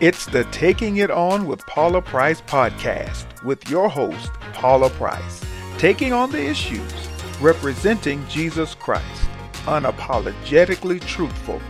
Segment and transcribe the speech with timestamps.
[0.00, 5.44] It's the Taking It On with Paula Price podcast with your host, Paula Price,
[5.76, 6.92] taking on the issues,
[7.40, 9.28] representing Jesus Christ,
[9.64, 11.60] unapologetically truthful,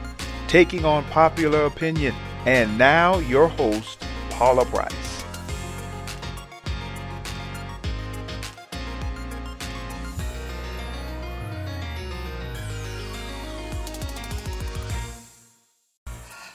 [0.46, 2.14] taking on popular opinion,
[2.46, 5.17] and now your host, Paula Price.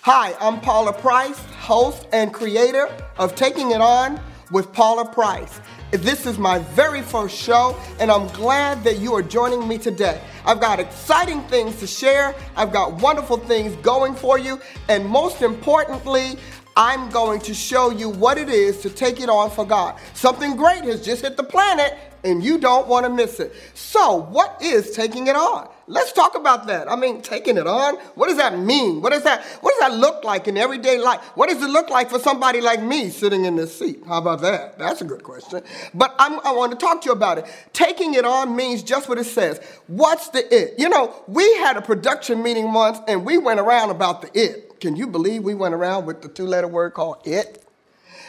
[0.05, 4.19] Hi, I'm Paula Price, host and creator of Taking It On
[4.51, 5.61] with Paula Price.
[5.91, 10.19] This is my very first show, and I'm glad that you are joining me today.
[10.43, 14.59] I've got exciting things to share, I've got wonderful things going for you,
[14.89, 16.37] and most importantly,
[16.75, 19.99] I'm going to show you what it is to take it on for God.
[20.13, 23.53] Something great has just hit the planet, and you don't want to miss it.
[23.73, 25.69] So, what is taking it on?
[25.87, 26.89] Let's talk about that.
[26.89, 27.97] I mean, taking it on.
[28.15, 29.01] What does that mean?
[29.01, 31.19] What does that What does that look like in everyday life?
[31.35, 34.01] What does it look like for somebody like me sitting in this seat?
[34.07, 34.79] How about that?
[34.79, 35.61] That's a good question.
[35.93, 37.45] But I'm, I want to talk to you about it.
[37.73, 39.59] Taking it on means just what it says.
[39.87, 40.75] What's the it?
[40.79, 44.72] You know, we had a production meeting once, and we went around about the it.
[44.83, 47.65] Can you believe we went around with the two-letter word called it?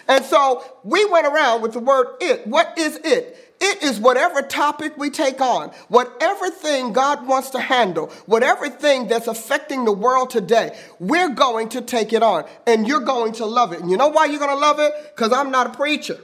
[0.06, 2.46] And so we went around with the word it.
[2.46, 3.56] What is it?
[3.60, 9.08] It is whatever topic we take on, whatever thing God wants to handle, whatever thing
[9.08, 13.46] that's affecting the world today, we're going to take it on and you're going to
[13.46, 13.80] love it.
[13.80, 14.92] And you know why you're going to love it?
[15.12, 16.20] Because I'm not a preacher.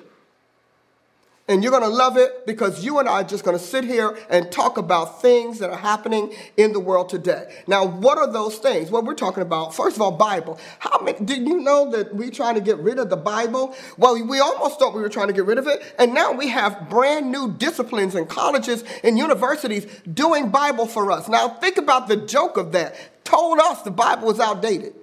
[1.51, 3.83] And you're going to love it because you and I are just going to sit
[3.83, 7.53] here and talk about things that are happening in the world today.
[7.67, 8.89] Now, what are those things?
[8.89, 10.61] Well, we're talking about, first of all, Bible.
[10.79, 13.75] How many, did you know that we're trying to get rid of the Bible?
[13.99, 15.83] Well, we almost thought we were trying to get rid of it.
[15.99, 21.29] And now we have brand new disciplines in colleges and universities doing Bible for us.
[21.29, 22.95] Now, think about the joke of that.
[23.25, 24.95] Told us the Bible was outdated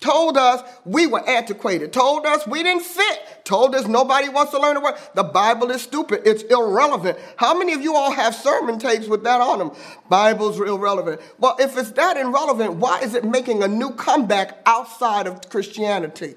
[0.00, 4.58] told us we were antiquated, told us we didn't fit, told us nobody wants to
[4.58, 4.94] learn the word.
[5.14, 7.18] The Bible is stupid, it's irrelevant.
[7.36, 9.72] How many of you all have sermon tapes with that on them?
[10.08, 11.20] Bible's irrelevant.
[11.38, 16.34] Well, if it's that irrelevant, why is it making a new comeback outside of Christianity?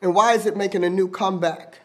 [0.00, 1.80] And why is it making a new comeback?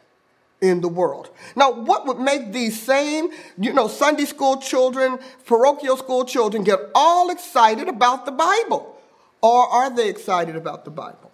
[0.61, 1.29] in the world.
[1.57, 6.79] Now, what would make these same, you know, Sunday school children, parochial school children get
[6.95, 8.92] all excited about the Bible?
[9.43, 11.31] Or are they excited about the Bible?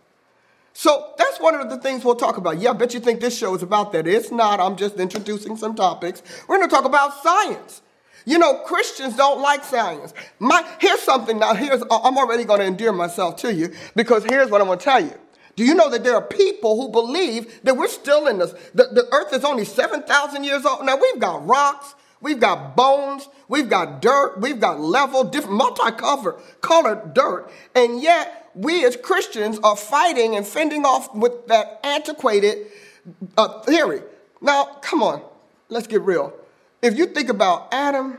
[0.73, 2.59] So that's one of the things we'll talk about.
[2.59, 4.07] Yeah, I bet you think this show is about that.
[4.07, 4.59] It's not.
[4.59, 6.23] I'm just introducing some topics.
[6.47, 7.81] We're going to talk about science.
[8.25, 10.13] You know, Christians don't like science.
[10.39, 11.53] My, here's something now.
[11.53, 14.85] Here's I'm already going to endear myself to you because here's what I'm going to
[14.85, 15.13] tell you.
[15.55, 18.51] Do you know that there are people who believe that we're still in this?
[18.73, 20.85] The, the earth is only 7,000 years old.
[20.85, 26.35] Now, we've got rocks, We've got bones, we've got dirt, we've got level, different multicolored
[26.61, 32.67] colored dirt, and yet we as Christians are fighting and fending off with that antiquated
[33.37, 34.01] uh, theory.
[34.41, 35.21] Now, come on,
[35.69, 36.33] let's get real.
[36.81, 38.17] If you think about Adam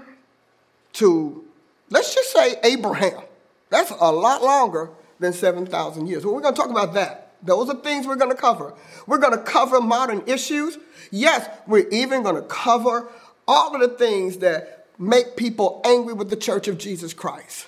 [0.95, 1.45] to,
[1.91, 3.23] let's just say Abraham,
[3.69, 6.25] that's a lot longer than 7,000 years.
[6.25, 7.33] Well, we're going to talk about that.
[7.43, 8.75] Those are things we're going to cover.
[9.07, 10.79] We're going to cover modern issues.
[11.11, 13.09] Yes, we're even going to cover
[13.51, 17.67] all of the things that make people angry with the church of Jesus Christ.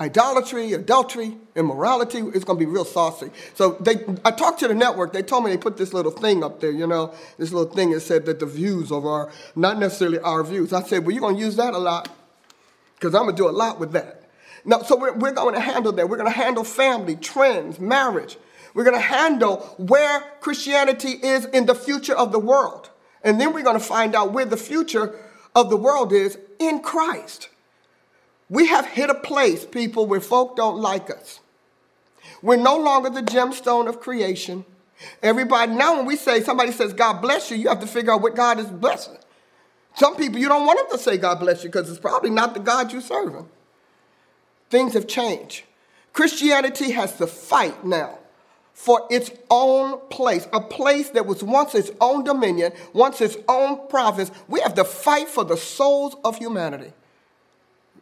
[0.00, 3.30] Idolatry, adultery, immorality, it's to be real saucy.
[3.54, 5.12] So they, I talked to the network.
[5.12, 7.90] They told me they put this little thing up there, you know, this little thing
[7.90, 10.72] that said that the views of our, not necessarily our views.
[10.72, 12.14] I said, well, you're to use that a lot
[12.94, 14.30] because I'm to do a lot with that.
[14.64, 16.08] Now, so we're, we're going to handle that.
[16.08, 18.36] We're going to handle family, trends, marriage.
[18.72, 22.90] We're going to handle where Christianity is in the future of the world.
[23.28, 25.14] And then we're going to find out where the future
[25.54, 27.50] of the world is in Christ.
[28.48, 31.40] We have hit a place, people, where folk don't like us.
[32.40, 34.64] We're no longer the gemstone of creation.
[35.22, 38.22] Everybody, now when we say, somebody says, God bless you, you have to figure out
[38.22, 39.18] what God is blessing.
[39.94, 42.54] Some people, you don't want them to say, God bless you, because it's probably not
[42.54, 43.46] the God you're serving.
[44.70, 45.64] Things have changed.
[46.14, 48.17] Christianity has to fight now
[48.78, 53.88] for its own place, a place that was once its own dominion, once its own
[53.88, 54.30] province.
[54.46, 56.92] We have to fight for the souls of humanity.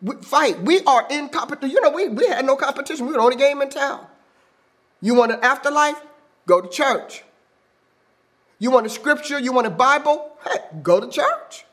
[0.02, 0.60] We fight.
[0.60, 1.70] We are in competition.
[1.70, 3.06] You know, we, we had no competition.
[3.06, 4.06] We were the only game in town.
[5.00, 5.98] You want an afterlife?
[6.44, 7.24] Go to church.
[8.58, 9.38] You want a scripture?
[9.38, 10.32] You want a Bible?
[10.44, 11.64] Hey, go to church.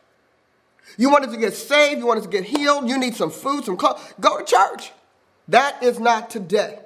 [0.98, 2.00] You wanted to get saved?
[2.00, 2.88] You wanted to get healed?
[2.88, 4.00] You need some food, some clothes?
[4.22, 4.94] Go to church.
[5.50, 6.80] That is not today.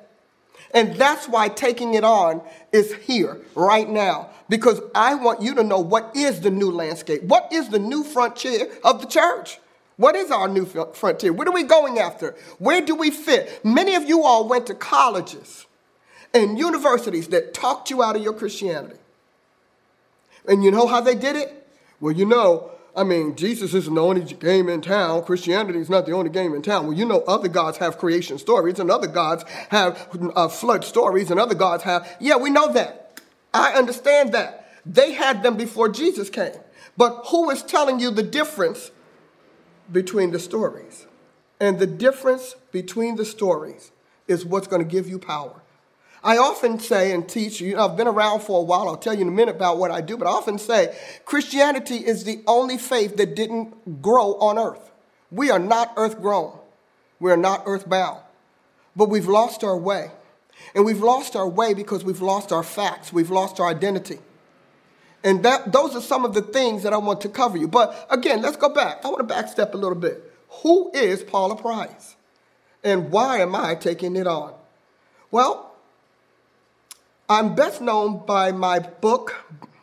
[0.72, 2.42] And that's why taking it on
[2.72, 4.30] is here right now.
[4.50, 7.24] Because I want you to know what is the new landscape.
[7.24, 9.60] What is the new frontier of the church?
[9.98, 11.34] What is our new frontier?
[11.34, 12.36] What are we going after?
[12.60, 13.64] Where do we fit?
[13.66, 15.66] Many of you all went to colleges
[16.34, 19.00] and universities that talked you out of your Christianity.
[20.48, 21.68] And you know how they did it?
[22.00, 25.24] Well, you know, I mean, Jesus isn't the only game in town.
[25.24, 26.88] Christianity is not the only game in town.
[26.88, 31.30] Well, you know, other gods have creation stories, and other gods have uh, flood stories,
[31.30, 32.18] and other gods have.
[32.20, 33.22] Yeah, we know that.
[33.54, 34.72] I understand that.
[34.84, 36.56] They had them before Jesus came.
[36.98, 38.90] But who is telling you the difference
[39.92, 41.06] between the stories?
[41.60, 43.92] And the difference between the stories
[44.28, 45.62] is what's going to give you power.
[46.24, 49.14] I often say and teach, you know, I've been around for a while, I'll tell
[49.14, 52.42] you in a minute about what I do, but I often say Christianity is the
[52.48, 54.92] only faith that didn't grow on earth.
[55.32, 56.58] We are not earth grown,
[57.20, 58.22] we are not earthbound,
[58.96, 60.12] but we've lost our way.
[60.74, 64.20] And we've lost our way because we've lost our facts, we've lost our identity.
[65.24, 67.68] And that, those are some of the things that I want to cover you.
[67.68, 69.04] But again, let's go back.
[69.04, 70.32] I want to backstep a little bit.
[70.64, 72.16] Who is Paula Price?
[72.84, 74.54] And why am I taking it on?
[75.32, 75.67] Well,
[77.30, 79.36] I'm best known by my book,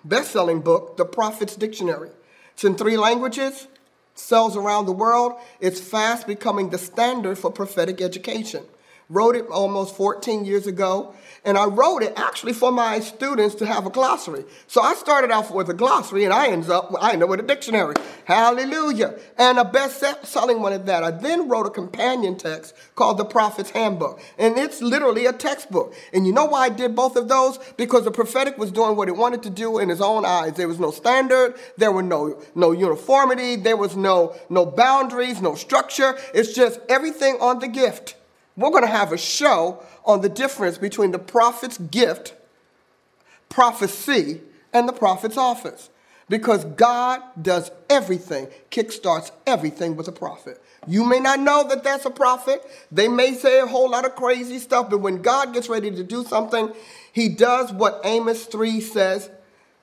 [0.02, 2.08] best-selling book, The Prophet's Dictionary.
[2.54, 3.66] It's in three languages,
[4.14, 5.34] sells around the world.
[5.60, 8.64] It's fast becoming the standard for prophetic education.
[9.10, 11.14] Wrote it almost 14 years ago.
[11.46, 14.44] And I wrote it actually for my students to have a glossary.
[14.66, 17.40] So I started off with a glossary and I ended up, I ended up with
[17.40, 17.96] a dictionary.
[18.24, 19.18] Hallelujah.
[19.36, 21.04] And a best selling one at that.
[21.04, 24.22] I then wrote a companion text called The Prophet's Handbook.
[24.38, 25.94] And it's literally a textbook.
[26.14, 27.58] And you know why I did both of those?
[27.76, 30.54] Because the prophetic was doing what it wanted to do in his own eyes.
[30.54, 31.56] There was no standard.
[31.76, 33.56] There were no, no uniformity.
[33.56, 36.16] There was no, no boundaries, no structure.
[36.32, 38.16] It's just everything on the gift.
[38.56, 42.34] We're going to have a show on the difference between the prophet's gift,
[43.48, 44.40] prophecy,
[44.72, 45.90] and the prophet's office.
[46.28, 50.62] Because God does everything, kickstarts everything with a prophet.
[50.86, 52.64] You may not know that that's a prophet.
[52.90, 56.02] They may say a whole lot of crazy stuff, but when God gets ready to
[56.02, 56.72] do something,
[57.12, 59.30] he does what Amos 3 says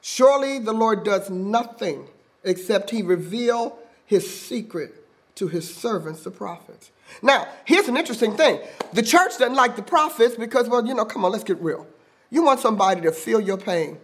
[0.02, 2.08] Surely the Lord does nothing
[2.44, 5.01] except he reveal his secret
[5.42, 6.92] to his servants, the prophets.
[7.24, 8.60] Now, here's an interesting thing.
[8.94, 11.88] The church doesn't like the prophets because, well, you know, come on, let's get real.
[12.30, 13.98] You want somebody to feel your pain.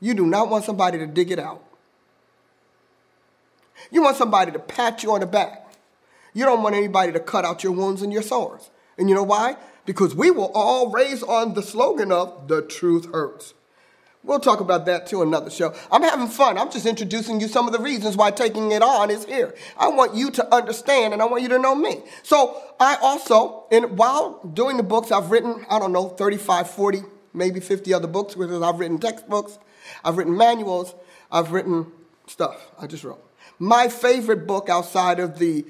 [0.00, 1.62] You do not want somebody to dig it out.
[3.92, 5.72] You want somebody to pat you on the back.
[6.34, 8.70] You don't want anybody to cut out your wounds and your sores.
[8.98, 9.58] And you know why?
[9.86, 13.54] Because we will all raise on the slogan of the truth hurts.
[14.22, 15.74] We'll talk about that to another show.
[15.90, 16.58] I'm having fun.
[16.58, 19.54] I'm just introducing you some of the reasons why taking it on is here.
[19.78, 22.02] I want you to understand and I want you to know me.
[22.22, 27.02] So I also, and while doing the books, I've written, I don't know, 35, 40,
[27.32, 29.58] maybe 50 other books because I've written textbooks,
[30.04, 30.94] I've written manuals,
[31.32, 31.90] I've written
[32.26, 32.70] stuff.
[32.78, 33.24] I just wrote.
[33.58, 35.64] My favorite book outside of the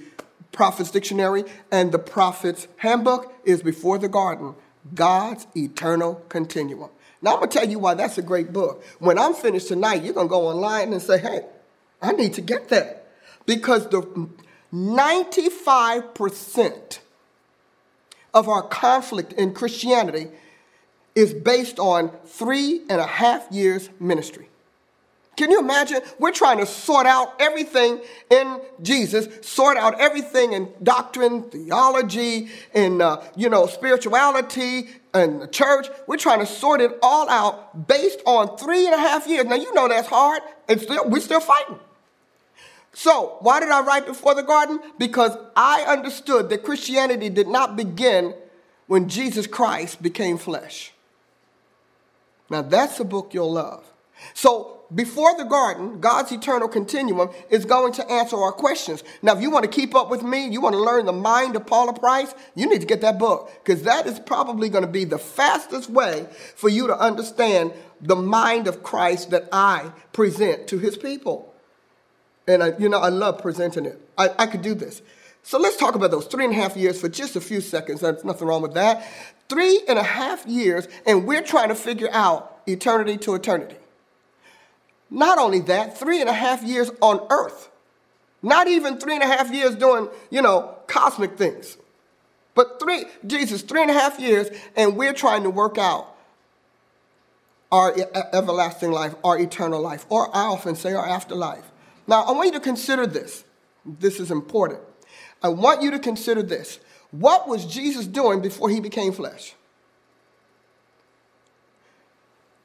[0.50, 4.56] Prophet's Dictionary and the Prophet's Handbook is Before the Garden,
[4.92, 6.90] God's Eternal Continuum.
[7.22, 8.84] Now, I'm going to tell you why that's a great book.
[8.98, 11.42] When I'm finished tonight, you're going to go online and say, hey,
[12.00, 13.06] I need to get that.
[13.46, 14.28] Because the
[14.72, 16.98] 95%
[18.32, 20.28] of our conflict in Christianity
[21.14, 24.48] is based on three and a half years ministry.
[25.36, 26.00] Can you imagine?
[26.18, 33.00] We're trying to sort out everything in Jesus, sort out everything in doctrine, theology, in
[33.00, 35.88] uh, you know spirituality, and the church.
[36.06, 39.44] We're trying to sort it all out based on three and a half years.
[39.46, 41.78] Now you know that's hard, and still we're still fighting.
[42.92, 44.80] So why did I write before the garden?
[44.98, 48.34] Because I understood that Christianity did not begin
[48.86, 50.92] when Jesus Christ became flesh.
[52.48, 53.84] Now that's a book you'll love.
[54.34, 59.04] So before the garden, God's eternal continuum is going to answer our questions.
[59.22, 61.54] Now, if you want to keep up with me, you want to learn the mind
[61.54, 64.90] of Paula Price, you need to get that book because that is probably going to
[64.90, 70.66] be the fastest way for you to understand the mind of Christ that I present
[70.68, 71.54] to his people.
[72.48, 74.00] And I, you know, I love presenting it.
[74.18, 75.02] I, I could do this.
[75.42, 78.00] So let's talk about those three and a half years for just a few seconds.
[78.00, 79.06] There's nothing wrong with that.
[79.48, 83.76] Three and a half years, and we're trying to figure out eternity to eternity.
[85.10, 87.68] Not only that, three and a half years on earth.
[88.42, 91.76] Not even three and a half years doing, you know, cosmic things.
[92.54, 96.14] But three, Jesus, three and a half years, and we're trying to work out
[97.70, 97.94] our
[98.32, 101.70] everlasting life, our eternal life, or I often say our afterlife.
[102.06, 103.44] Now, I want you to consider this.
[103.84, 104.80] This is important.
[105.42, 106.80] I want you to consider this.
[107.12, 109.54] What was Jesus doing before he became flesh?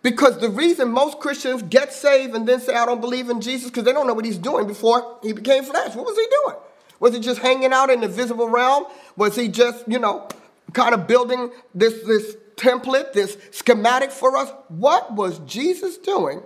[0.06, 3.72] Because the reason most Christians get saved and then say, I don't believe in Jesus,
[3.72, 5.96] because they don't know what he's doing before he became flesh.
[5.96, 6.58] What was he doing?
[7.00, 8.86] Was he just hanging out in the visible realm?
[9.18, 10.28] Was he just, you know,
[10.74, 14.52] kind of building this, this template, this schematic for us.
[14.68, 16.44] What was Jesus doing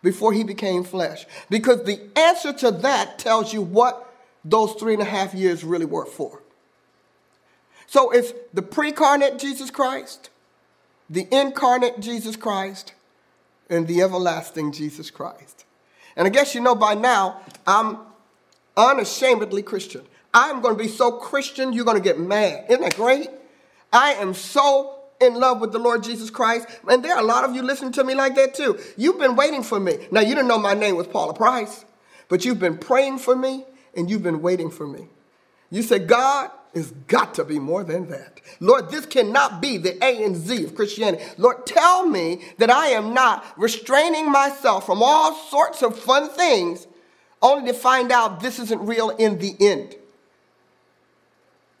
[0.00, 1.26] before he became flesh?
[1.50, 5.86] Because the answer to that tells you what those three and a half years really
[5.86, 6.40] were for.
[7.88, 10.30] So it's the precarnate Jesus Christ,
[11.12, 12.94] the incarnate Jesus Christ,
[13.68, 15.66] and the everlasting Jesus Christ.
[16.16, 17.98] And I guess you know by now, I'm
[18.76, 20.02] unashamedly Christian.
[20.32, 22.64] I'm going to be so Christian, you're going to get mad.
[22.68, 23.28] Isn't that great?
[23.92, 26.66] I am so in love with the Lord Jesus Christ.
[26.88, 28.78] And there are a lot of you listening to me like that too.
[28.96, 30.08] You've been waiting for me.
[30.10, 31.84] Now, you didn't know my name was Paula Price,
[32.28, 35.08] but you've been praying for me and you've been waiting for me.
[35.70, 38.40] You said, God, it's got to be more than that.
[38.60, 41.22] Lord, this cannot be the A and Z of Christianity.
[41.36, 46.86] Lord, tell me that I am not restraining myself from all sorts of fun things
[47.42, 49.96] only to find out this isn't real in the end.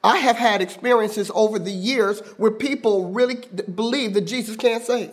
[0.04, 3.36] I have had experiences over the years where people really
[3.74, 5.12] believe that Jesus can't save.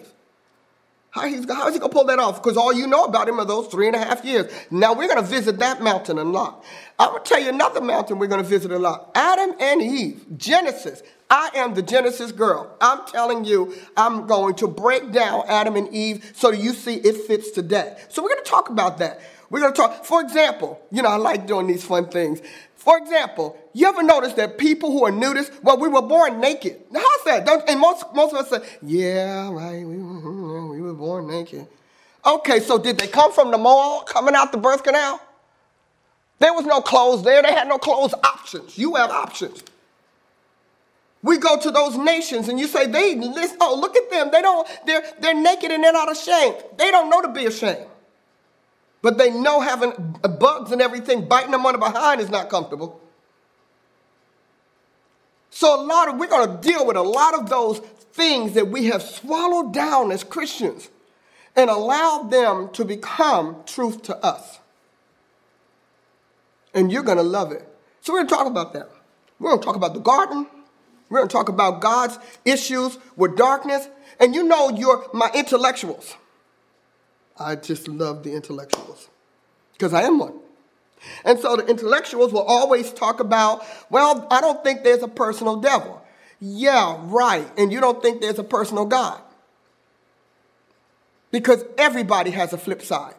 [1.11, 2.41] How, he's, how is he going to pull that off?
[2.41, 4.51] Because all you know about him are those three and a half years.
[4.69, 6.63] Now we're going to visit that mountain a lot.
[6.99, 9.81] I'm going to tell you another mountain we're going to visit a lot Adam and
[9.81, 11.01] Eve, Genesis.
[11.31, 12.75] I am the Genesis girl.
[12.81, 17.17] I'm telling you, I'm going to break down Adam and Eve so you see it
[17.27, 17.97] fits today.
[18.09, 19.19] So we're going to talk about that.
[19.49, 22.41] We're going to talk, for example, you know, I like doing these fun things.
[22.75, 26.79] For example, you ever notice that people who are nudists, well, we were born naked.
[26.93, 27.45] How's that?
[27.45, 31.67] Don't, and most, most of us say, yeah, right, we, mm-hmm, we were born naked.
[32.25, 35.19] Okay, so did they come from the mall coming out the birth canal?
[36.39, 37.41] There was no clothes there.
[37.41, 38.77] They had no clothes options.
[38.77, 39.63] You have options.
[41.21, 44.29] We go to those nations and you say, they listen, oh, look at them.
[44.31, 46.55] They don't, they're, they're naked and they're not ashamed.
[46.77, 47.88] They don't know to be ashamed.
[49.01, 52.99] But they know having bugs and everything biting them on the behind is not comfortable.
[55.49, 57.79] So a lot of we're going to deal with a lot of those
[58.13, 60.89] things that we have swallowed down as Christians
[61.55, 64.59] and allow them to become truth to us.
[66.73, 67.67] And you're going to love it.
[68.01, 68.89] So we're going to talk about that.
[69.39, 70.47] We're going to talk about the garden.
[71.09, 73.87] We're going to talk about God's issues with darkness.
[74.19, 76.15] And you know you're my intellectuals.
[77.39, 79.09] I just love the intellectuals
[79.73, 80.33] because I am one.
[81.23, 85.55] And so the intellectuals will always talk about, well, I don't think there's a personal
[85.57, 86.01] devil.
[86.41, 87.47] Yeah, right.
[87.57, 89.21] And you don't think there's a personal God.
[91.31, 93.15] Because everybody has a flip side.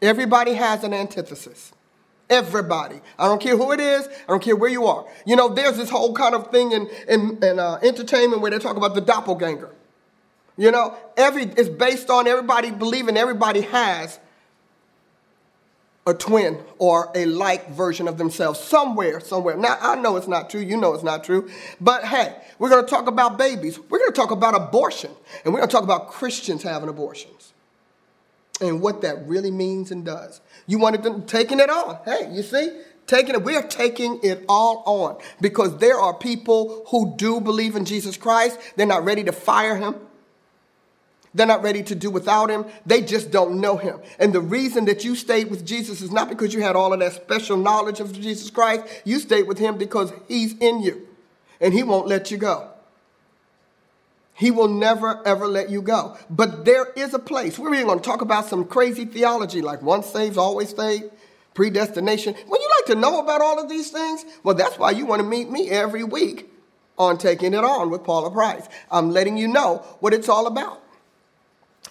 [0.00, 1.72] Everybody has an antithesis.
[2.30, 3.00] Everybody.
[3.18, 4.06] I don't care who it is.
[4.06, 5.04] I don't care where you are.
[5.26, 8.58] You know, there's this whole kind of thing in, in, in uh, entertainment where they
[8.58, 9.74] talk about the doppelganger.
[10.60, 14.20] You know, every it's based on everybody believing everybody has
[16.06, 19.56] a twin or a like version of themselves somewhere, somewhere.
[19.56, 20.60] Now, I know it's not true.
[20.60, 21.48] You know it's not true.
[21.80, 23.78] But hey, we're going to talk about babies.
[23.78, 25.10] We're going to talk about abortion.
[25.46, 27.54] And we're going to talk about Christians having abortions
[28.60, 30.42] and what that really means and does.
[30.66, 32.00] You wanted them taking it on.
[32.04, 32.82] Hey, you see?
[33.06, 37.86] Taking it, we're taking it all on because there are people who do believe in
[37.86, 38.60] Jesus Christ.
[38.76, 39.94] They're not ready to fire him.
[41.32, 42.64] They're not ready to do without him.
[42.86, 44.00] They just don't know him.
[44.18, 47.00] And the reason that you stayed with Jesus is not because you had all of
[47.00, 48.84] that special knowledge of Jesus Christ.
[49.04, 51.06] You stayed with him because he's in you
[51.60, 52.68] and he won't let you go.
[54.34, 56.16] He will never, ever let you go.
[56.30, 57.58] But there is a place.
[57.58, 61.10] We're even going to talk about some crazy theology like once saved, always saved,
[61.54, 62.34] predestination.
[62.34, 65.20] Would you like to know about all of these things, well, that's why you want
[65.20, 66.50] to meet me every week
[66.96, 68.66] on Taking It On with Paula Price.
[68.90, 70.82] I'm letting you know what it's all about.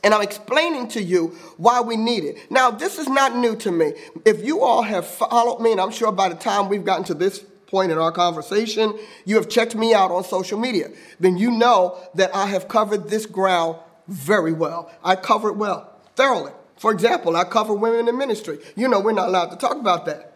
[0.04, 2.50] And I'm explaining to you why we need it.
[2.50, 3.94] Now, this is not new to me.
[4.26, 7.14] If you all have followed me, and I'm sure by the time we've gotten to
[7.14, 10.90] this point in our conversation, you have checked me out on social media,
[11.20, 13.78] then you know that I have covered this ground
[14.08, 14.92] very well.
[15.04, 16.54] I cover it well, thoroughly.
[16.78, 18.60] For example, I cover women in ministry.
[18.76, 20.34] You know, we're not allowed to talk about that.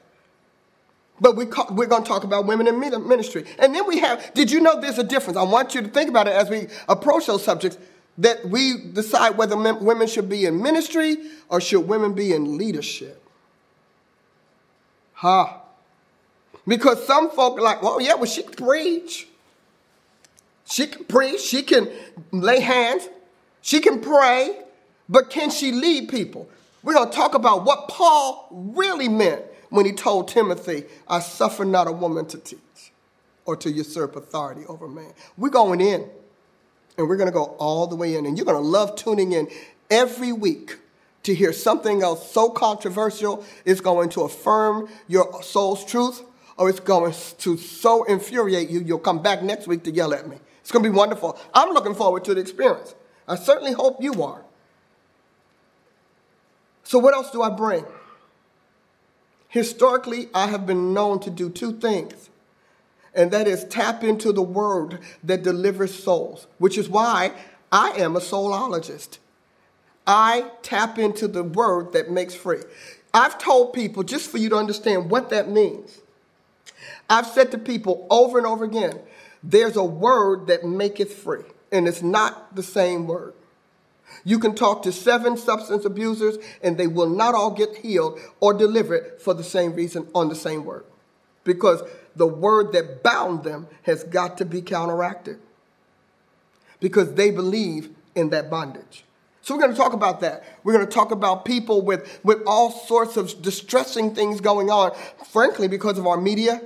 [1.21, 3.45] But we we're going to talk about women in ministry.
[3.59, 5.37] And then we have, did you know there's a difference?
[5.37, 7.77] I want you to think about it as we approach those subjects
[8.17, 11.17] that we decide whether women should be in ministry
[11.49, 13.23] or should women be in leadership.
[15.13, 15.57] Huh?
[16.67, 19.27] Because some folk are like, well, yeah, well, she can preach.
[20.65, 21.41] She can preach.
[21.41, 21.89] She can
[22.31, 23.09] lay hands.
[23.61, 24.59] She can pray.
[25.09, 26.49] But can she lead people?
[26.83, 31.65] We're going to talk about what Paul really meant when he told Timothy, I suffer
[31.65, 32.59] not a woman to teach
[33.45, 35.13] or to usurp authority over man.
[35.37, 36.07] We're going in.
[36.97, 38.25] And we're going to go all the way in.
[38.25, 39.47] And you're going to love tuning in
[39.89, 40.77] every week
[41.23, 43.43] to hear something else so controversial.
[43.65, 46.21] It's going to affirm your soul's truth,
[46.57, 50.27] or it's going to so infuriate you, you'll come back next week to yell at
[50.27, 50.37] me.
[50.61, 51.39] It's going to be wonderful.
[51.53, 52.95] I'm looking forward to the experience.
[53.27, 54.43] I certainly hope you are.
[56.83, 57.85] So, what else do I bring?
[59.47, 62.29] Historically, I have been known to do two things,
[63.15, 67.31] and that is tap into the word that delivers souls, which is why
[67.71, 69.17] I am a soulologist.
[70.05, 72.61] I tap into the word that makes free.
[73.13, 76.01] I've told people, just for you to understand what that means,
[77.09, 78.99] I've said to people over and over again,
[79.43, 83.33] there's a word that maketh free, and it's not the same word.
[84.23, 88.53] You can talk to seven substance abusers, and they will not all get healed or
[88.53, 90.85] delivered for the same reason on the same word.
[91.43, 91.81] Because
[92.15, 95.39] the word that bound them has got to be counteracted.
[96.79, 99.03] Because they believe in that bondage.
[99.41, 100.43] So we're going to talk about that.
[100.63, 104.95] We're going to talk about people with, with all sorts of distressing things going on,
[105.31, 106.61] frankly, because of our media,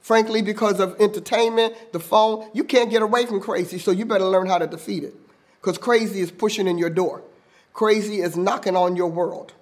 [0.00, 2.48] frankly, because of entertainment, the phone.
[2.54, 5.14] You can't get away from crazy, so you better learn how to defeat it.
[5.60, 7.22] Because crazy is pushing in your door,
[7.74, 9.52] crazy is knocking on your world.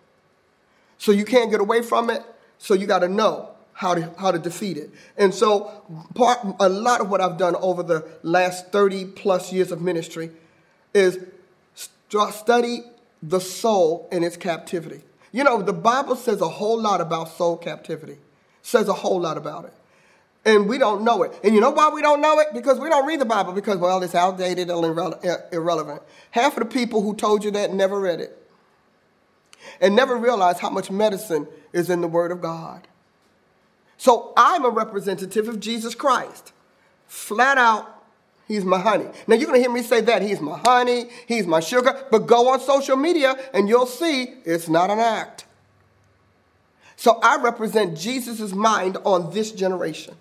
[0.99, 2.23] So you can't get away from it,
[2.59, 4.91] so you got to know how to, how to defeat it.
[5.17, 5.83] And so,
[6.15, 10.31] part, a lot of what I've done over the last 30 plus years of ministry
[10.95, 11.19] is
[12.31, 12.85] study
[13.23, 15.03] the soul in its captivity.
[15.33, 18.19] You know, the Bible says a whole lot about soul captivity,
[18.61, 19.73] says a whole lot about it.
[20.45, 21.33] And we don't know it.
[21.45, 22.49] And you know why we don't know it?
[22.53, 26.03] Because we don't read the Bible because, well, it's outdated and irre- irrelevant.
[26.33, 28.37] Half of the people who told you that never read it
[29.81, 32.89] and never realized how much medicine is in the Word of God.
[34.03, 36.53] So I'm a representative of Jesus Christ.
[37.07, 38.03] Flat out
[38.49, 39.07] He's my honey.
[39.29, 40.23] Now you're going to hear me say that.
[40.23, 41.07] He's my honey.
[41.29, 42.05] He's my sugar.
[42.11, 45.47] But go on social media and you'll see it's not an act.
[46.97, 50.17] So I represent Jesus' mind on this generation.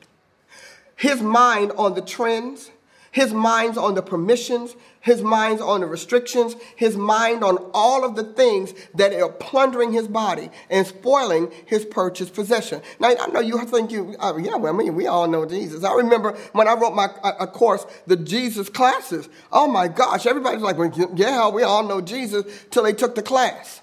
[0.95, 2.69] His mind on the trends,
[3.11, 8.15] his minds on the permissions, his mind on the restrictions, his mind on all of
[8.15, 12.81] the things that are plundering his body and spoiling his purchased possession.
[12.99, 15.83] Now, I know you think you, uh, yeah, well, I mean, we all know Jesus.
[15.83, 19.27] I remember when I wrote my a course, the Jesus classes.
[19.51, 23.23] Oh my gosh, everybody's like, well, yeah, we all know Jesus till they took the
[23.23, 23.81] class.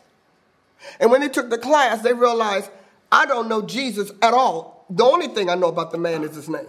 [1.00, 2.70] And when they took the class, they realized,
[3.10, 4.86] I don't know Jesus at all.
[4.88, 6.66] The only thing I know about the man is his name.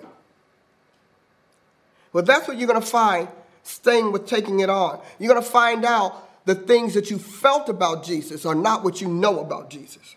[2.12, 3.28] Well, that's what you're going to find
[3.64, 5.00] staying with taking it on.
[5.20, 9.02] You're going to find out the things that you felt about Jesus are not what
[9.02, 10.16] you know about Jesus.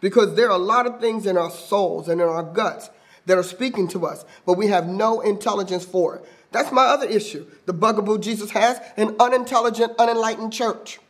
[0.00, 2.90] Because there are a lot of things in our souls and in our guts
[3.26, 6.24] that are speaking to us, but we have no intelligence for it.
[6.52, 7.46] That's my other issue.
[7.66, 11.00] The bugaboo Jesus has an unintelligent, unenlightened church.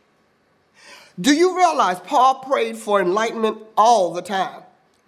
[1.19, 4.63] Do you realize Paul prayed for enlightenment all the time?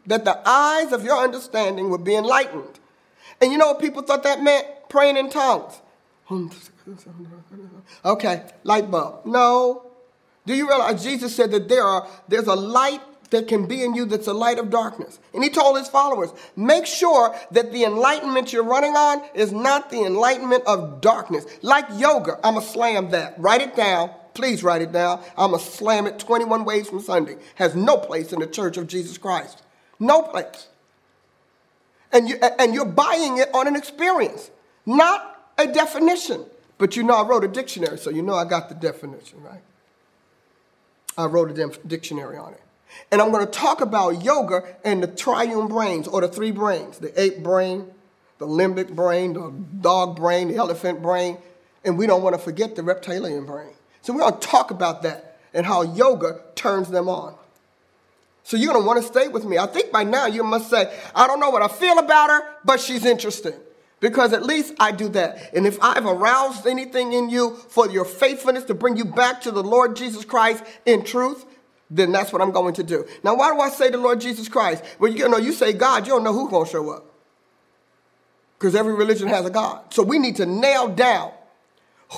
[0.06, 2.80] That the eyes of your understanding would be enlightened.
[3.42, 4.66] And you know what people thought that meant?
[4.90, 5.82] Praying in tongues.
[8.06, 9.26] Okay, light bulb.
[9.26, 9.92] No.
[10.46, 13.94] Do you realize Jesus said that there are there's a light that can be in
[13.94, 15.20] you that's a light of darkness.
[15.34, 19.90] And he told his followers, make sure that the enlightenment you're running on is not
[19.90, 21.46] the enlightenment of darkness.
[21.62, 23.36] Like yoga, I'm going to slam that.
[23.38, 24.12] Write it down.
[24.34, 25.22] Please write it down.
[25.38, 27.38] I'm going to slam it 21 ways from Sunday.
[27.56, 29.64] Has no place in the church of Jesus Christ.
[30.00, 30.68] No place
[32.12, 34.52] and, you, and you're buying it on an experience,
[34.86, 36.46] not a definition.
[36.78, 39.62] But you know, I wrote a dictionary, so you know I got the definition, right?
[41.18, 42.62] I wrote a dictionary on it.
[43.12, 47.00] And I'm going to talk about yoga and the triune brains, or the three brains
[47.00, 47.88] the ape brain,
[48.38, 51.38] the limbic brain, the dog brain, the elephant brain,
[51.84, 53.74] and we don't want to forget the reptilian brain.
[54.02, 57.36] So we're going to talk about that and how yoga turns them on.
[58.48, 59.58] So you're going to want to stay with me.
[59.58, 62.48] I think by now you must say, I don't know what I feel about her,
[62.64, 63.52] but she's interesting.
[64.00, 65.54] Because at least I do that.
[65.54, 69.52] And if I've aroused anything in you for your faithfulness to bring you back to
[69.52, 71.46] the Lord Jesus Christ in truth,
[71.90, 73.06] then that's what I'm going to do.
[73.22, 74.82] Now, why do I say the Lord Jesus Christ?
[74.98, 77.04] Well, you know, you say God, you don't know who's going to show up.
[78.58, 79.94] Because every religion has a God.
[79.94, 81.34] So we need to nail down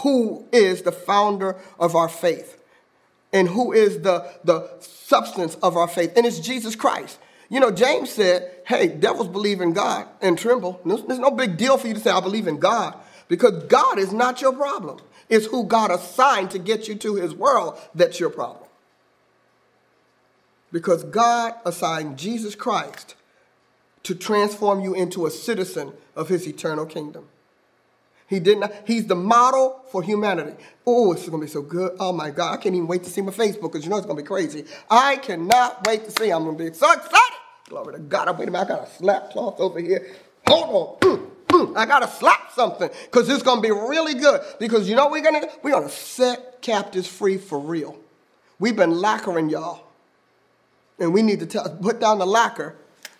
[0.03, 2.58] who is the founder of our faith
[3.31, 6.13] and who is the, the substance of our faith.
[6.15, 7.19] And it's Jesus Christ.
[7.49, 10.79] You know, James said, hey, devils believe in God and tremble.
[10.85, 12.95] There's, no big deal for you to say, I believe in God,
[13.27, 14.99] because God is not your problem.
[15.29, 18.67] It's who God assigned to get you to his world that's your problem.
[20.71, 23.15] Because God assigned Jesus Christ
[24.03, 27.27] to transform you into a citizen of his eternal kingdom.
[28.29, 28.71] He did not.
[28.85, 30.53] He's the model for humanity.
[30.85, 31.95] Oh, it's to be so good.
[31.99, 32.53] Oh my God.
[32.53, 34.65] I can't even wait to see my Facebook because you know it's to be crazy.
[34.89, 36.29] I cannot wait to see.
[36.29, 37.37] I'm to be so excited.
[37.67, 38.37] Glory to God.
[38.37, 38.65] Wait a minute.
[38.65, 40.15] I got a slap cloth over here.
[40.47, 41.09] hold on.
[41.09, 44.41] Mm, mm, I gotta slap something because it's gonna be really good.
[44.59, 45.47] Because you know we're gonna?
[45.63, 47.97] We're gonna set captives free for real.
[48.59, 49.85] We've been lacquering y'all.
[50.99, 52.75] And we need to tell, put down the lacquer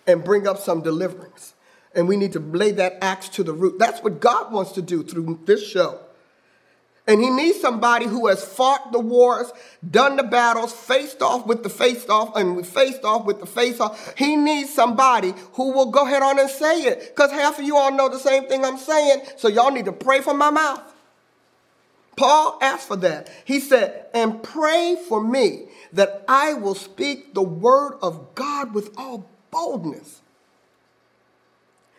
[0.06, 1.54] and bring up some deliverance.
[1.94, 3.78] And we need to lay that axe to the root.
[3.78, 5.98] That's what God wants to do through this show.
[7.06, 9.50] And he needs somebody who has fought the wars,
[9.90, 13.46] done the battles, faced off with the face off, and we faced off with the
[13.46, 14.14] face off.
[14.16, 17.08] He needs somebody who will go ahead on and say it.
[17.08, 19.22] Because half of you all know the same thing I'm saying.
[19.36, 20.82] So y'all need to pray for my mouth.
[22.16, 23.30] Paul asked for that.
[23.44, 28.94] He said, and pray for me that I will speak the word of God with
[28.96, 30.20] all boldness.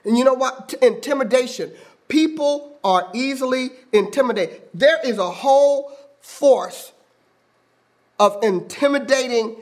[0.06, 0.74] And you know what?
[0.82, 1.72] Intimidation.
[2.08, 4.62] People are easily intimidated.
[4.74, 6.92] There is a whole force
[8.20, 9.58] of intimidating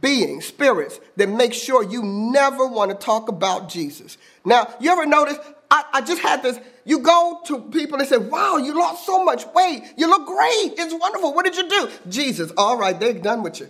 [0.00, 4.16] beings, spirits, that make sure you never want to talk about Jesus.
[4.44, 5.38] Now, you ever notice?
[5.70, 6.58] I, I just had this.
[6.84, 9.82] You go to people and say, Wow, you lost so much weight.
[9.96, 10.74] You look great.
[10.78, 11.34] It's wonderful.
[11.34, 11.90] What did you do?
[12.08, 12.52] Jesus.
[12.56, 13.68] All right, they're done with you.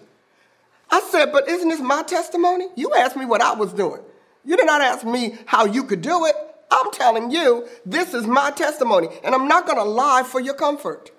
[0.90, 2.66] I said, But isn't this my testimony?
[2.76, 4.02] You asked me what I was doing.
[4.44, 6.34] You did not ask me how you could do it.
[6.70, 10.54] I'm telling you, this is my testimony, and I'm not going to lie for your
[10.54, 11.10] comfort.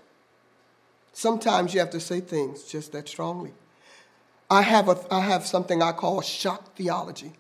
[1.14, 3.54] Sometimes you have to say things just that strongly.
[4.50, 7.34] I have, a, I have something I call shock theology.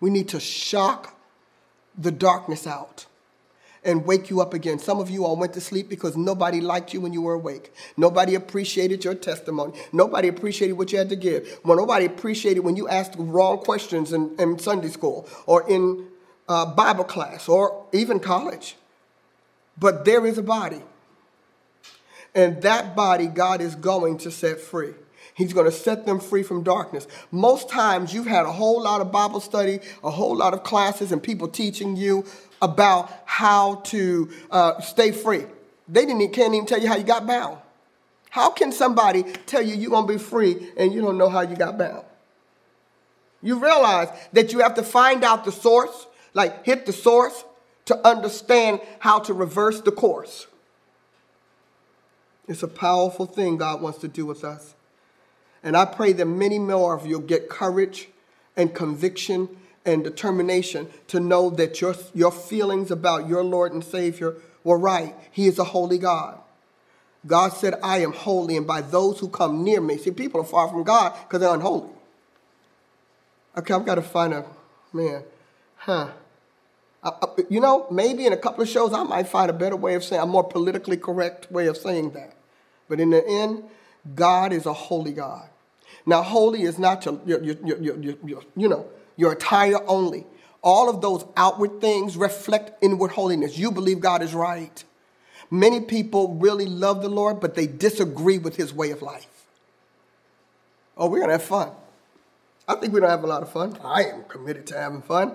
[0.00, 1.14] We need to shock
[1.96, 3.06] the darkness out
[3.84, 4.78] and wake you up again.
[4.78, 7.72] Some of you all went to sleep because nobody liked you when you were awake.
[7.96, 9.72] Nobody appreciated your testimony.
[9.92, 11.60] Nobody appreciated what you had to give.
[11.64, 16.06] Well, nobody appreciated when you asked the wrong questions in, in Sunday school or in
[16.48, 18.76] uh, Bible class or even college.
[19.78, 20.82] But there is a body.
[22.34, 24.94] And that body God is going to set free.
[25.34, 27.06] He's going to set them free from darkness.
[27.30, 31.10] Most times you've had a whole lot of Bible study, a whole lot of classes,
[31.10, 32.26] and people teaching you
[32.60, 35.44] about how to uh, stay free.
[35.88, 37.58] They didn't can't even tell you how you got bound.
[38.30, 41.40] How can somebody tell you you're going to be free and you don't know how
[41.42, 42.04] you got bound?
[43.42, 47.44] You realize that you have to find out the source, like hit the source,
[47.86, 50.46] to understand how to reverse the course.
[52.48, 54.74] It's a powerful thing God wants to do with us.
[55.62, 58.08] And I pray that many more of you get courage
[58.56, 59.48] and conviction
[59.84, 65.14] and determination to know that your, your feelings about your Lord and Savior were right.
[65.30, 66.38] He is a holy God.
[67.26, 69.96] God said, I am holy, and by those who come near me.
[69.96, 71.90] See, people are far from God because they're unholy.
[73.56, 74.44] Okay, I've got to find a
[74.92, 75.22] man.
[75.76, 76.08] Huh.
[77.48, 80.04] You know, maybe in a couple of shows I might find a better way of
[80.04, 82.34] saying, a more politically correct way of saying that.
[82.88, 83.64] But in the end,
[84.14, 85.48] God is a holy God.
[86.04, 88.86] Now, holy is not your, your, your, your, your, you know,
[89.16, 90.26] your attire only.
[90.62, 93.58] All of those outward things reflect inward holiness.
[93.58, 94.82] You believe God is right.
[95.50, 99.26] Many people really love the Lord, but they disagree with his way of life.
[100.96, 101.70] Oh, we're going to have fun.
[102.66, 103.76] I think going to have a lot of fun.
[103.84, 105.34] I am committed to having fun.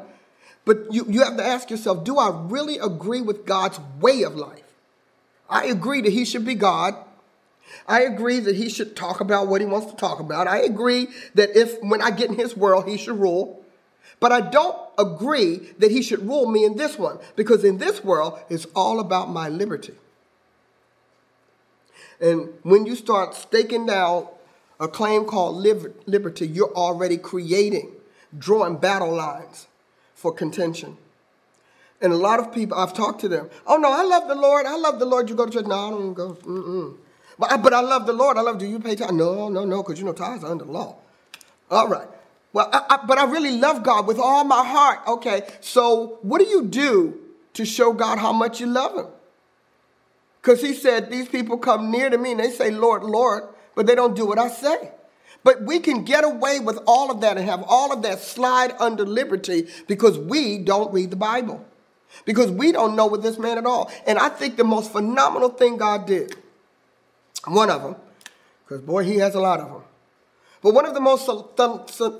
[0.65, 4.35] But you, you have to ask yourself do I really agree with God's way of
[4.35, 4.63] life?
[5.49, 6.95] I agree that he should be God.
[7.87, 10.47] I agree that he should talk about what he wants to talk about.
[10.47, 13.63] I agree that if when I get in his world, he should rule.
[14.19, 18.03] But I don't agree that he should rule me in this one because in this
[18.03, 19.93] world, it's all about my liberty.
[22.19, 24.27] And when you start staking down
[24.79, 27.91] a claim called liberty, you're already creating,
[28.37, 29.67] drawing battle lines
[30.15, 30.97] for contention.
[32.01, 33.49] And a lot of people, I've talked to them.
[33.65, 34.65] Oh no, I love the Lord.
[34.65, 35.29] I love the Lord.
[35.29, 35.65] You go to church?
[35.65, 36.33] No, I don't go.
[36.33, 36.97] Mm-mm.
[37.39, 38.37] But I, but I love the Lord.
[38.37, 38.57] I love.
[38.57, 39.13] Do you pay tithes?
[39.13, 40.97] No, no, no, because you know tithes are under the law.
[41.69, 42.07] All right.
[42.53, 44.99] Well, I, I, but I really love God with all my heart.
[45.07, 47.19] Okay, so what do you do
[47.53, 49.07] to show God how much you love Him?
[50.41, 53.43] Because He said, These people come near to me and they say, Lord, Lord,
[53.75, 54.91] but they don't do what I say.
[55.43, 58.73] But we can get away with all of that and have all of that slide
[58.79, 61.65] under liberty because we don't read the Bible.
[62.25, 63.91] Because we don't know with this man at all.
[64.05, 66.35] And I think the most phenomenal thing God did,
[67.47, 67.95] one of them,
[68.65, 69.83] because boy, he has a lot of them
[70.61, 71.25] but one of the most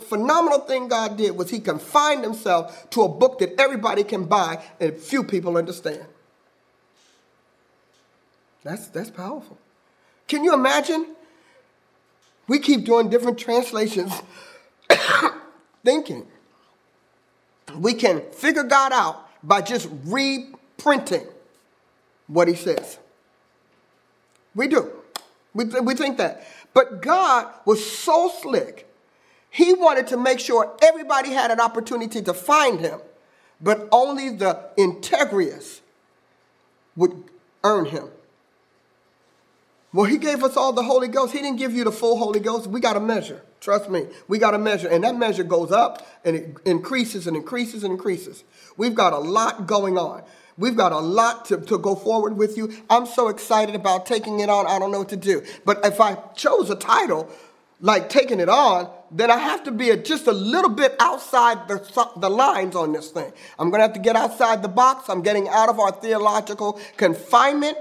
[0.07, 4.63] phenomenal thing God did was he confined himself to a book that everybody can buy
[4.79, 6.05] and few people understand.
[8.63, 9.57] That's, that's powerful.
[10.27, 11.15] Can you imagine?
[12.47, 14.13] We keep doing different translations,
[15.83, 16.27] thinking
[17.75, 21.27] we can figure God out by just reprinting
[22.27, 22.97] what he says.
[24.55, 24.96] We do.
[25.58, 26.48] We, we think that.
[26.74, 28.88] But God was so slick.
[29.50, 33.02] He wanted to make sure everybody had an opportunity to find him
[33.62, 35.82] but only the integrious
[36.96, 37.24] would
[37.63, 38.10] earn him.
[39.93, 41.34] Well, he gave us all the Holy Ghost.
[41.34, 42.67] He didn't give you the full Holy Ghost.
[42.67, 43.41] We got to measure.
[43.60, 44.06] Trust me.
[44.28, 44.88] We got to measure.
[44.88, 48.43] And that measure goes up and it increases and increases and increases.
[48.76, 50.24] We've got a lot going on.
[50.58, 52.74] We've got a lot to, to go forward with you.
[52.89, 54.65] I'm so excited about taking it on.
[54.65, 55.43] I don't know what to do.
[55.65, 57.30] But if I chose a title
[57.80, 61.67] like taking it on, then I have to be a, just a little bit outside
[61.67, 63.32] the, the lines on this thing.
[63.60, 65.10] I'm going to have to get outside the box.
[65.10, 67.78] I'm getting out of our theological confinement.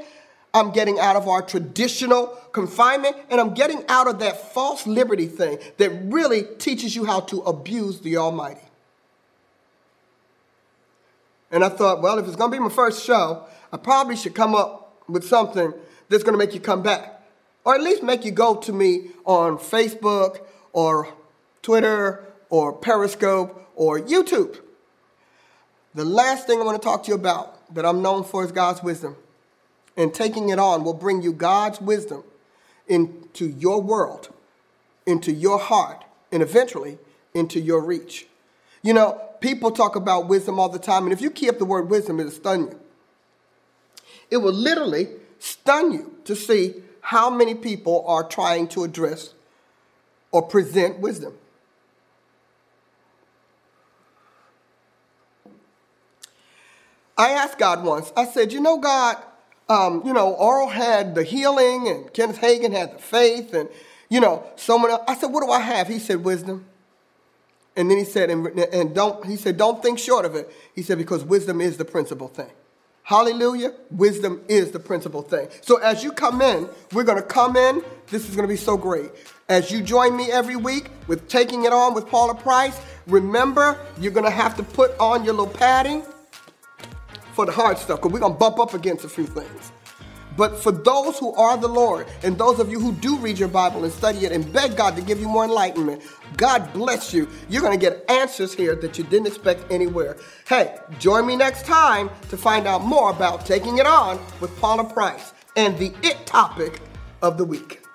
[0.52, 3.16] I'm getting out of our traditional confinement.
[3.30, 7.40] And I'm getting out of that false liberty thing that really teaches you how to
[7.40, 8.65] abuse the Almighty.
[11.50, 14.34] And I thought, well, if it's going to be my first show, I probably should
[14.34, 15.72] come up with something
[16.08, 17.22] that's going to make you come back.
[17.64, 20.40] Or at least make you go to me on Facebook
[20.72, 21.08] or
[21.62, 24.58] Twitter or Periscope or YouTube.
[25.94, 28.52] The last thing I want to talk to you about that I'm known for is
[28.52, 29.16] God's wisdom.
[29.96, 32.22] And taking it on will bring you God's wisdom
[32.86, 34.28] into your world,
[35.06, 36.98] into your heart, and eventually
[37.34, 38.26] into your reach.
[38.86, 41.90] You know, people talk about wisdom all the time, and if you keep the word
[41.90, 42.80] wisdom, it'll stun you.
[44.30, 45.08] It will literally
[45.40, 49.34] stun you to see how many people are trying to address
[50.30, 51.34] or present wisdom.
[57.18, 59.16] I asked God once, I said, You know, God,
[59.68, 63.68] um, you know, Oral had the healing and Kenneth Hagin had the faith, and,
[64.08, 65.02] you know, someone else.
[65.08, 65.88] I said, What do I have?
[65.88, 66.66] He said, Wisdom.
[67.76, 70.50] And then he said, and, and don't, he said, don't think short of it.
[70.74, 72.50] He said, because wisdom is the principal thing.
[73.02, 73.72] Hallelujah.
[73.90, 75.48] Wisdom is the principal thing.
[75.60, 77.84] So as you come in, we're going to come in.
[78.08, 79.10] This is going to be so great.
[79.48, 84.10] As you join me every week with Taking It On with Paula Price, remember, you're
[84.10, 86.02] going to have to put on your little padding
[87.34, 89.70] for the hard stuff because we're going to bump up against a few things.
[90.36, 93.48] But for those who are the Lord, and those of you who do read your
[93.48, 96.02] Bible and study it and beg God to give you more enlightenment,
[96.36, 97.28] God bless you.
[97.48, 100.16] You're going to get answers here that you didn't expect anywhere.
[100.46, 104.84] Hey, join me next time to find out more about taking it on with Paula
[104.84, 106.80] Price and the it topic
[107.22, 107.85] of the week.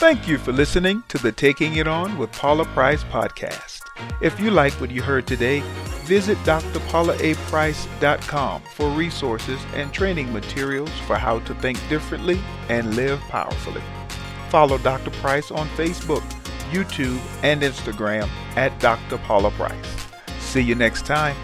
[0.00, 3.82] Thank you for listening to the Taking It On with Paula Price podcast.
[4.22, 5.60] If you like what you heard today,
[6.04, 13.82] visit drpaulaaprice.com for resources and training materials for how to think differently and live powerfully.
[14.48, 15.10] Follow Dr.
[15.10, 16.22] Price on Facebook,
[16.70, 19.18] YouTube, and Instagram at Dr.
[19.18, 20.06] Paula Price.
[20.38, 21.36] See you next time.